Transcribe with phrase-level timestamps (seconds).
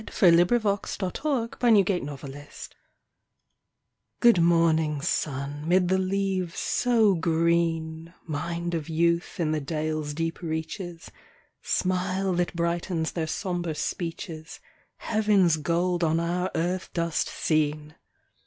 [0.03, 1.11] THE MAIDENS' SONG
[1.59, 2.47] (FROM HALTE HULDA)
[4.19, 10.41] Good morning, sun, 'mid the leaves so green Mind of youth in the dales' deep
[10.41, 11.11] reaches,
[11.61, 14.59] Smile that brightens their somber speeches,
[14.97, 17.93] Heaven's gold on our earth dust seen!